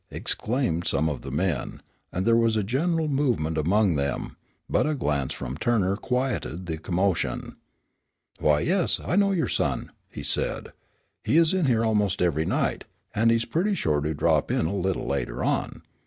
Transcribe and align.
exclaimed 0.09 0.87
some 0.87 1.07
of 1.07 1.21
the 1.21 1.29
men, 1.29 1.79
and 2.11 2.25
there 2.25 2.35
was 2.35 2.57
a 2.57 2.63
general 2.63 3.07
movement 3.07 3.55
among 3.55 3.93
them, 3.95 4.35
but 4.67 4.87
a 4.87 4.95
glance 4.95 5.31
from 5.31 5.55
Turner 5.55 5.95
quieted 5.95 6.65
the 6.65 6.79
commotion. 6.79 7.55
"Why, 8.39 8.61
yes, 8.61 8.99
I 8.99 9.15
know 9.15 9.31
your 9.31 9.47
son," 9.47 9.91
he 10.09 10.23
said. 10.23 10.73
"He's 11.23 11.53
in 11.53 11.67
here 11.67 11.85
almost 11.85 12.19
every 12.19 12.45
night, 12.47 12.85
and 13.13 13.29
he's 13.29 13.45
pretty 13.45 13.75
sure 13.75 14.01
to 14.01 14.15
drop 14.15 14.49
in 14.49 14.65
a 14.65 14.73
little 14.75 15.05
later 15.05 15.43
on. 15.43 15.83